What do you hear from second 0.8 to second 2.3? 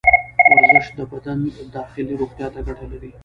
د بدن داخلي